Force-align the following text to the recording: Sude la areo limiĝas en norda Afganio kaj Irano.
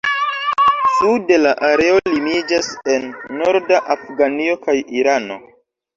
Sude 0.93 1.37
la 1.41 1.51
areo 1.67 1.99
limiĝas 2.13 2.71
en 2.95 3.07
norda 3.43 3.83
Afganio 3.97 4.57
kaj 4.65 4.77
Irano. 5.03 5.43